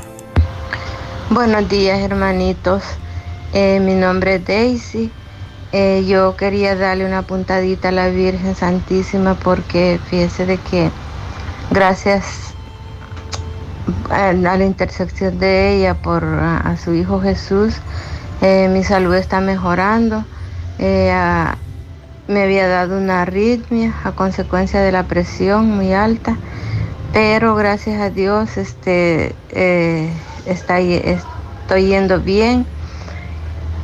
Buenos 1.31 1.67
días 1.69 2.01
hermanitos, 2.01 2.83
eh, 3.55 3.79
mi 3.79 3.95
nombre 3.95 4.35
es 4.35 4.45
Daisy 4.45 5.09
eh, 5.75 6.05
yo 6.05 6.35
quería 6.35 6.75
darle 6.75 7.03
una 7.03 7.23
puntadita 7.23 7.89
a 7.89 7.91
la 7.91 8.09
Virgen 8.09 8.55
Santísima 8.55 9.33
porque 9.33 9.99
fíjese 10.07 10.45
de 10.45 10.57
que 10.57 10.91
gracias 11.71 12.53
a, 14.11 14.33
la 14.33 14.63
intersección 14.63 15.39
de 15.39 15.75
ella 15.75 15.95
por 15.95 16.23
a, 16.25 16.77
su 16.77 16.93
Hijo 16.93 17.19
Jesús, 17.19 17.73
eh, 18.43 18.69
mi 18.71 18.83
salud 18.83 19.15
está 19.15 19.41
mejorando. 19.41 20.23
Eh, 20.77 21.11
me 22.27 22.43
había 22.43 22.67
dado 22.67 22.95
una 22.95 23.23
arritmia 23.23 23.95
a 24.03 24.11
consecuencia 24.11 24.79
de 24.79 24.91
la 24.91 25.07
presión 25.07 25.71
muy 25.71 25.91
alta, 25.91 26.37
pero 27.13 27.55
gracias 27.55 27.99
a 27.99 28.11
Dios 28.11 28.57
este, 28.57 29.33
está, 30.45 30.79
estoy 30.79 31.87
yendo 31.87 32.19
bien 32.19 32.67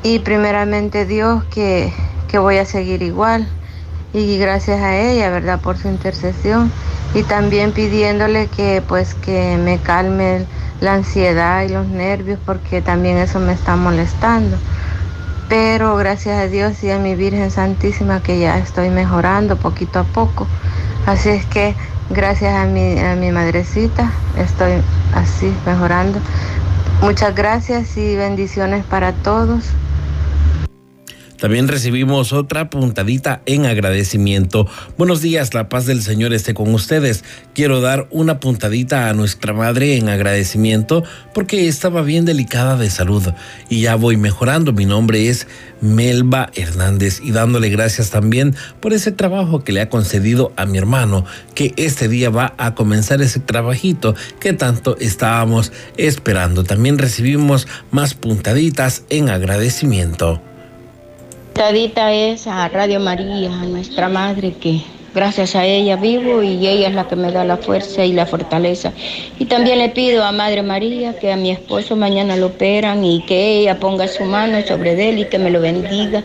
y 0.03 0.19
primeramente 0.19 1.05
Dios 1.05 1.43
que, 1.45 1.91
voy 2.33 2.57
a 2.57 2.65
seguir 2.65 3.01
igual 3.01 3.47
y 4.13 4.37
gracias 4.37 4.81
a 4.81 4.97
ella, 4.97 5.29
¿verdad? 5.29 5.59
Por 5.59 5.77
su 5.77 5.87
intercesión 5.87 6.71
y 7.13 7.23
también 7.23 7.73
pidiéndole 7.73 8.47
que 8.47 8.81
pues 8.87 9.13
que 9.13 9.57
me 9.57 9.77
calme 9.79 10.45
la 10.79 10.93
ansiedad 10.93 11.63
y 11.63 11.69
los 11.69 11.87
nervios 11.87 12.39
porque 12.45 12.81
también 12.81 13.17
eso 13.17 13.39
me 13.39 13.53
está 13.53 13.75
molestando. 13.75 14.57
Pero 15.49 15.95
gracias 15.95 16.39
a 16.39 16.47
Dios 16.47 16.83
y 16.83 16.91
a 16.91 16.99
mi 16.99 17.15
Virgen 17.15 17.49
Santísima 17.49 18.21
que 18.21 18.39
ya 18.39 18.57
estoy 18.59 18.89
mejorando 18.89 19.57
poquito 19.57 19.99
a 19.99 20.03
poco. 20.03 20.47
Así 21.07 21.29
es 21.29 21.45
que 21.47 21.75
gracias 22.09 22.53
a 22.55 22.65
mi, 22.67 22.99
a 22.99 23.15
mi 23.15 23.31
madrecita 23.31 24.13
estoy 24.37 24.83
así 25.11 25.51
mejorando. 25.65 26.19
Muchas 27.01 27.33
gracias 27.33 27.97
y 27.97 28.15
bendiciones 28.15 28.85
para 28.85 29.13
todos. 29.13 29.65
También 31.39 31.69
recibimos 31.69 32.33
otra 32.33 32.69
puntadita 32.69 33.41
en 33.45 33.65
agradecimiento. 33.65 34.67
Buenos 34.97 35.21
días, 35.21 35.53
la 35.53 35.69
paz 35.69 35.85
del 35.85 36.01
Señor 36.01 36.33
esté 36.33 36.53
con 36.53 36.73
ustedes. 36.73 37.23
Quiero 37.53 37.79
dar 37.79 38.07
una 38.11 38.41
puntadita 38.41 39.09
a 39.09 39.13
nuestra 39.13 39.53
madre 39.53 39.95
en 39.95 40.09
agradecimiento 40.09 41.03
porque 41.33 41.69
estaba 41.69 42.01
bien 42.01 42.25
delicada 42.25 42.75
de 42.75 42.89
salud 42.89 43.23
y 43.69 43.81
ya 43.81 43.95
voy 43.95 44.17
mejorando. 44.17 44.73
Mi 44.73 44.85
nombre 44.85 45.29
es 45.29 45.47
Melba 45.79 46.51
Hernández 46.55 47.21
y 47.23 47.31
dándole 47.31 47.69
gracias 47.69 48.09
también 48.09 48.53
por 48.81 48.91
ese 48.91 49.13
trabajo 49.13 49.63
que 49.63 49.71
le 49.71 49.79
ha 49.79 49.89
concedido 49.89 50.51
a 50.57 50.65
mi 50.65 50.77
hermano, 50.77 51.25
que 51.55 51.73
este 51.77 52.09
día 52.09 52.29
va 52.29 52.53
a 52.57 52.75
comenzar 52.75 53.21
ese 53.21 53.39
trabajito 53.39 54.13
que 54.41 54.51
tanto 54.51 54.97
estábamos 54.99 55.71
esperando. 55.95 56.65
También 56.65 56.97
recibimos 56.97 57.65
más 57.91 58.13
puntaditas 58.13 59.03
en 59.09 59.29
agradecimiento 59.29 60.41
es 61.61 62.47
a 62.47 62.69
Radio 62.69 63.01
María, 63.01 63.51
a 63.51 63.65
nuestra 63.65 64.07
madre 64.07 64.53
que 64.53 64.81
gracias 65.13 65.55
a 65.55 65.65
ella 65.65 65.97
vivo 65.97 66.41
y 66.41 66.65
ella 66.65 66.87
es 66.87 66.95
la 66.95 67.05
que 67.05 67.17
me 67.17 67.33
da 67.33 67.43
la 67.43 67.57
fuerza 67.57 68.05
y 68.05 68.13
la 68.13 68.25
fortaleza. 68.25 68.93
Y 69.39 69.45
también 69.45 69.79
le 69.79 69.89
pido 69.89 70.23
a 70.23 70.31
Madre 70.31 70.63
María 70.63 71.19
que 71.19 71.33
a 71.33 71.35
mi 71.35 71.51
esposo 71.51 71.97
mañana 71.97 72.37
lo 72.37 72.47
operan 72.47 73.03
y 73.03 73.25
que 73.25 73.59
ella 73.59 73.77
ponga 73.77 74.07
su 74.07 74.23
mano 74.23 74.61
sobre 74.65 75.09
él 75.09 75.19
y 75.19 75.25
que 75.25 75.37
me 75.37 75.49
lo 75.49 75.59
bendiga 75.59 76.23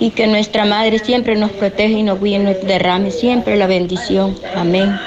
y 0.00 0.10
que 0.10 0.26
nuestra 0.26 0.64
Madre 0.64 0.98
siempre 0.98 1.36
nos 1.36 1.52
proteja 1.52 1.96
y 1.96 2.02
nos 2.02 2.20
guíe, 2.20 2.40
nos 2.40 2.60
derrame 2.66 3.12
siempre 3.12 3.56
la 3.56 3.68
bendición. 3.68 4.34
Amén. 4.56 4.98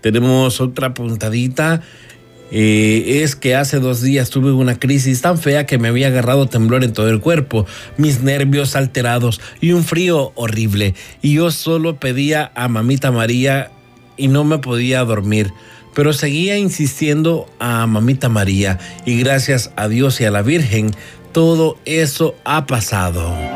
Tenemos 0.00 0.60
otra 0.60 0.92
puntadita 0.92 1.80
eh, 2.50 3.22
es 3.22 3.36
que 3.36 3.54
hace 3.54 3.78
dos 3.78 4.00
días 4.02 4.30
tuve 4.30 4.52
una 4.52 4.78
crisis 4.78 5.20
tan 5.20 5.38
fea 5.38 5.66
que 5.66 5.78
me 5.78 5.88
había 5.88 6.08
agarrado 6.08 6.46
temblor 6.46 6.84
en 6.84 6.92
todo 6.92 7.08
el 7.08 7.20
cuerpo, 7.20 7.66
mis 7.96 8.22
nervios 8.22 8.76
alterados 8.76 9.40
y 9.60 9.72
un 9.72 9.84
frío 9.84 10.32
horrible. 10.34 10.94
Y 11.22 11.34
yo 11.34 11.50
solo 11.50 11.96
pedía 11.96 12.50
a 12.54 12.68
mamita 12.68 13.10
María 13.10 13.70
y 14.16 14.28
no 14.28 14.44
me 14.44 14.58
podía 14.58 15.04
dormir. 15.04 15.52
Pero 15.94 16.12
seguía 16.12 16.56
insistiendo 16.56 17.46
a 17.58 17.86
mamita 17.86 18.28
María 18.28 18.78
y 19.04 19.18
gracias 19.18 19.72
a 19.76 19.88
Dios 19.88 20.20
y 20.20 20.24
a 20.24 20.30
la 20.30 20.42
Virgen, 20.42 20.92
todo 21.32 21.78
eso 21.84 22.34
ha 22.44 22.66
pasado. 22.66 23.49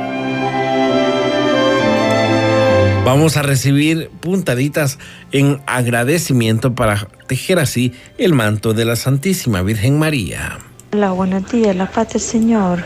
Vamos 3.04 3.36
a 3.36 3.42
recibir 3.42 4.08
puntaditas 4.20 4.98
en 5.30 5.60
agradecimiento 5.66 6.74
para 6.74 7.06
tejer 7.26 7.58
así 7.58 7.92
el 8.16 8.32
manto 8.32 8.72
de 8.72 8.86
la 8.86 8.96
Santísima 8.96 9.60
Virgen 9.60 9.98
María. 9.98 10.58
Hola, 10.90 11.12
buenos 11.12 11.52
días, 11.52 11.76
la 11.76 11.90
paz 11.90 12.14
del 12.14 12.22
Señor. 12.22 12.82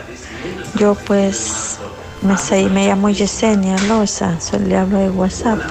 Yo 0.77 0.97
pues 1.07 1.79
me, 2.21 2.69
me 2.69 2.87
llamo 2.87 3.09
Yesenia 3.09 3.77
Loza, 3.87 4.37
le 4.67 4.75
hablo 4.75 4.97
de 4.97 5.09
WhatsApp. 5.09 5.61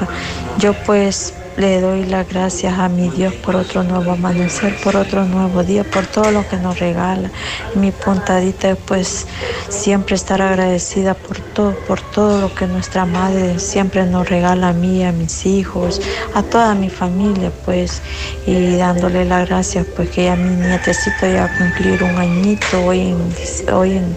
Yo 0.58 0.72
pues 0.86 1.34
le 1.58 1.80
doy 1.80 2.04
las 2.04 2.28
gracias 2.28 2.78
a 2.78 2.88
mi 2.88 3.10
Dios 3.10 3.34
por 3.34 3.56
otro 3.56 3.82
nuevo 3.82 4.12
amanecer, 4.12 4.76
por 4.76 4.94
otro 4.94 5.24
nuevo 5.24 5.64
día, 5.64 5.82
por 5.82 6.06
todo 6.06 6.30
lo 6.30 6.48
que 6.48 6.56
nos 6.56 6.78
regala. 6.78 7.30
Mi 7.74 7.90
puntadita 7.90 8.76
pues 8.86 9.26
siempre 9.68 10.14
estar 10.14 10.40
agradecida 10.40 11.14
por 11.14 11.40
todo, 11.40 11.74
por 11.88 12.00
todo 12.00 12.40
lo 12.40 12.54
que 12.54 12.68
nuestra 12.68 13.04
madre 13.04 13.58
siempre 13.58 14.06
nos 14.06 14.28
regala 14.28 14.68
a 14.68 14.72
mí, 14.72 15.04
a 15.04 15.10
mis 15.10 15.46
hijos, 15.46 16.00
a 16.34 16.44
toda 16.44 16.76
mi 16.76 16.90
familia 16.90 17.50
pues 17.64 18.02
y 18.46 18.76
dándole 18.76 19.24
las 19.24 19.48
gracias 19.48 19.84
pues 19.96 20.10
que 20.10 20.24
ya 20.26 20.36
mi 20.36 20.54
nietecito 20.54 21.26
ya 21.26 21.46
a 21.46 21.58
cumplir 21.58 22.04
un 22.04 22.16
añito 22.16 22.84
hoy 22.86 23.00
en, 23.00 23.74
hoy 23.74 23.96
en 23.96 24.16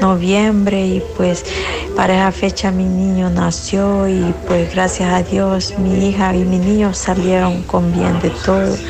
noviembre 0.00 0.86
y 0.86 1.02
pues 1.16 1.42
para 1.96 2.14
esa 2.14 2.32
fecha 2.32 2.70
mi 2.70 2.84
niño 2.84 3.30
nació 3.30 4.06
y 4.08 4.34
pues 4.46 4.74
gracias 4.74 5.10
a 5.10 5.22
Dios 5.22 5.78
mi 5.78 6.08
hija 6.08 6.34
y 6.34 6.44
mi 6.44 6.58
niño 6.58 6.81
salieron 6.92 7.62
con 7.62 7.92
bien 7.92 8.18
de 8.18 8.30
todo. 8.30 8.80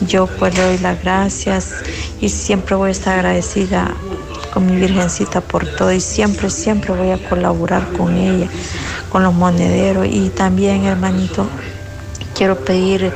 Yo 0.00 0.34
pues 0.36 0.54
doy 0.54 0.78
las 0.78 1.00
gracias 1.00 1.82
y 2.18 2.28
siempre 2.30 2.76
voy 2.76 2.88
a 2.88 2.92
estar 2.92 3.14
agradecida 3.18 4.04
con 4.50 4.66
mi 4.66 4.76
virgencita 4.78 5.40
por 5.42 5.66
todo 5.66 5.92
y 5.92 6.00
siempre, 6.00 6.50
siempre 6.50 6.92
voy 6.92 7.10
a 7.10 7.18
colaborar 7.18 7.90
con 7.92 8.16
ella, 8.16 8.50
con 9.08 9.22
los 9.22 9.34
monederos 9.34 10.06
y 10.08 10.30
también, 10.30 10.84
hermanito, 10.84 11.50
quiero 12.38 12.56
pedir 12.56 13.12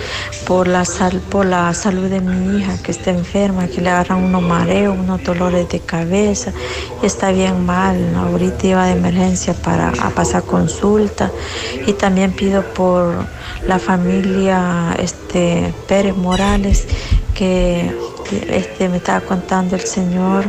por 0.48 0.66
la, 0.66 0.84
sal, 0.84 1.20
por 1.30 1.46
la 1.46 1.72
salud 1.74 2.10
de 2.10 2.20
mi 2.20 2.58
hija 2.58 2.76
que 2.82 2.90
está 2.90 3.12
enferma, 3.12 3.68
que 3.68 3.80
le 3.80 3.88
agarran 3.88 4.24
unos 4.24 4.42
mareos, 4.42 4.98
unos 4.98 5.22
dolores 5.22 5.68
de 5.68 5.78
cabeza, 5.78 6.52
está 7.04 7.30
bien 7.30 7.64
mal, 7.64 7.96
ahorita 8.16 8.66
iba 8.66 8.86
de 8.86 8.92
emergencia 8.92 9.54
para 9.54 9.92
pasar 10.10 10.42
consulta. 10.42 11.30
Y 11.86 11.92
también 11.92 12.32
pido 12.32 12.62
por 12.74 13.14
la 13.64 13.78
familia 13.78 14.96
este, 14.98 15.72
Pérez 15.86 16.16
Morales 16.16 16.88
que 17.34 17.94
este, 18.48 18.88
me 18.88 18.96
estaba 18.96 19.20
contando 19.20 19.76
el 19.76 19.82
Señor 19.82 20.44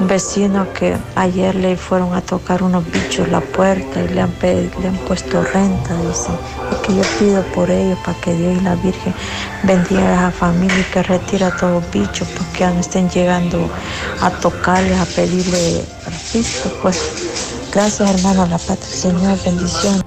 un 0.00 0.06
vecino 0.06 0.72
que 0.72 0.96
ayer 1.16 1.54
le 1.54 1.76
fueron 1.76 2.14
a 2.14 2.20
tocar 2.20 2.62
unos 2.62 2.84
bichos 2.90 3.28
la 3.28 3.40
puerta 3.40 4.02
y 4.02 4.08
le 4.08 4.20
han, 4.20 4.32
le 4.42 4.88
han 4.88 4.96
puesto 5.06 5.42
renta, 5.42 5.94
dice. 6.02 6.30
Y 6.88 6.96
yo 6.96 7.02
pido 7.18 7.42
por 7.54 7.70
ellos 7.70 7.98
para 8.04 8.18
que 8.20 8.32
Dios 8.32 8.56
y 8.58 8.64
la 8.64 8.74
Virgen 8.76 9.14
bendiga 9.62 10.08
a 10.08 10.28
esa 10.28 10.30
familia 10.30 10.78
y 10.78 10.92
que 10.92 11.02
retire 11.02 11.44
a 11.44 11.56
todos 11.56 11.82
los 11.82 11.92
bichos 11.92 12.26
porque 12.28 12.60
ya 12.60 12.70
no 12.70 12.80
estén 12.80 13.10
llegando 13.10 13.68
a 14.22 14.30
tocarles, 14.30 14.98
a 14.98 15.04
pedirle 15.04 15.84
registro. 16.06 16.70
Pues 16.80 16.98
gracias 17.72 18.10
hermano, 18.10 18.46
la 18.46 18.58
paz 18.58 18.80
del 18.80 18.88
Señor, 18.88 19.38
bendición. 19.44 20.02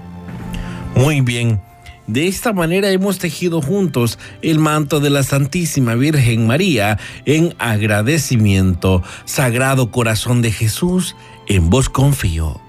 Muy 0.95 1.21
bien. 1.21 1.70
De 2.11 2.27
esta 2.27 2.51
manera 2.51 2.89
hemos 2.89 3.19
tejido 3.19 3.61
juntos 3.61 4.19
el 4.41 4.59
manto 4.59 4.99
de 4.99 5.09
la 5.09 5.23
Santísima 5.23 5.95
Virgen 5.95 6.45
María 6.45 6.99
en 7.23 7.55
agradecimiento. 7.57 9.01
Sagrado 9.23 9.91
Corazón 9.91 10.41
de 10.41 10.51
Jesús, 10.51 11.15
en 11.47 11.69
vos 11.69 11.87
confío. 11.87 12.59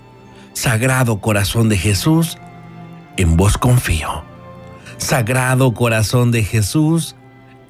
Sagrado 0.53 1.21
Corazón 1.21 1.69
de 1.69 1.77
Jesús, 1.77 2.39
en 3.17 3.37
vos 3.37 3.59
confío. 3.59 4.23
Sagrado 4.99 5.75
Corazón 5.75 6.31
de 6.31 6.45
Jesús, 6.45 7.17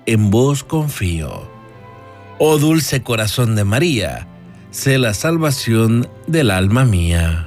en 0.04 0.30
vos 0.30 0.64
confío. 0.64 1.50
Oh 2.38 2.58
dulce 2.58 3.02
corazón 3.02 3.56
de 3.56 3.64
María, 3.64 4.28
sé 4.72 4.98
la 4.98 5.14
salvación 5.14 6.06
del 6.26 6.50
alma 6.50 6.84
mía. 6.84 7.46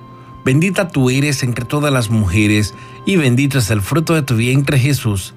Bendita 0.43 0.87
tú 0.87 1.09
eres 1.09 1.43
entre 1.43 1.65
todas 1.65 1.93
las 1.93 2.09
mujeres, 2.09 2.73
y 3.05 3.15
bendito 3.15 3.59
es 3.59 3.69
el 3.69 3.81
fruto 3.81 4.13
de 4.13 4.23
tu 4.23 4.35
vientre 4.35 4.79
Jesús. 4.79 5.33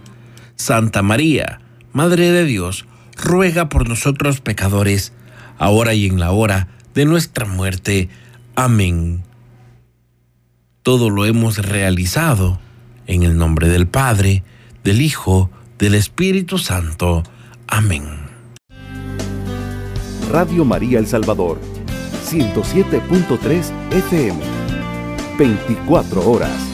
Santa 0.57 1.03
María, 1.03 1.61
Madre 1.93 2.33
de 2.33 2.45
Dios, 2.45 2.87
ruega 3.17 3.69
por 3.69 3.89
nosotros 3.89 4.41
pecadores, 4.41 5.13
ahora 5.59 5.95
y 5.95 6.07
en 6.07 6.19
la 6.19 6.33
hora 6.33 6.69
de 6.95 7.05
nuestra 7.05 7.47
muerte. 7.47 8.09
Amén. 8.57 9.23
Todo 10.83 11.11
lo 11.11 11.25
hemos 11.25 11.59
realizado 11.59 12.61
en 13.07 13.23
el 13.23 13.37
nombre 13.37 13.69
del 13.69 13.87
Padre, 13.87 14.43
del 14.83 15.01
Hijo, 15.03 15.51
del 15.79 15.95
Espíritu 15.95 16.59
Santo. 16.59 17.23
Amén. 17.67 18.05
Radio 20.31 20.65
María 20.65 20.99
El 20.99 21.07
Salvador, 21.07 21.61
107.3 22.27 23.71
FM. 23.93 24.54
24 25.37 26.21
horas. 26.31 26.74